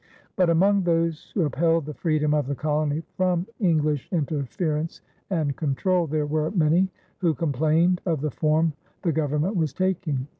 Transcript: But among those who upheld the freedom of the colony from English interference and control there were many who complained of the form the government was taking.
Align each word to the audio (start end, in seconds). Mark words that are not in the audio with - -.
But 0.35 0.49
among 0.49 0.81
those 0.81 1.31
who 1.35 1.43
upheld 1.45 1.85
the 1.85 1.93
freedom 1.93 2.33
of 2.33 2.47
the 2.47 2.55
colony 2.55 3.03
from 3.17 3.45
English 3.59 4.09
interference 4.11 4.99
and 5.29 5.55
control 5.55 6.07
there 6.07 6.25
were 6.25 6.49
many 6.49 6.89
who 7.19 7.35
complained 7.35 8.01
of 8.07 8.19
the 8.21 8.31
form 8.31 8.73
the 9.03 9.11
government 9.11 9.55
was 9.55 9.73
taking. 9.73 10.25